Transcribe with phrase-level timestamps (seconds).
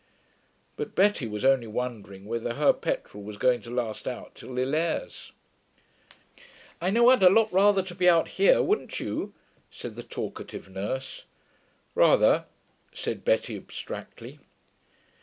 [0.77, 5.31] But Betty was only wondering whether her petrol was going to last out till Lillers.
[6.81, 9.35] 'I know I'd a lot rather be out here, wouldn't you?'
[9.69, 11.25] said the talkative nurse.
[11.93, 12.45] 'Rather,'
[12.91, 14.39] said Betty abstractedly.